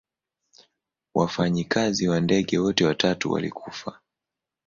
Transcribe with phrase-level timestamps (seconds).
[1.15, 3.99] Wafanyikazi wa ndege wote watatu walikufa.